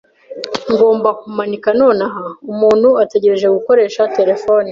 [0.71, 2.23] Ngomba kumanika nonaha.
[2.51, 4.59] Umuntu ategereje gukoresha terefone.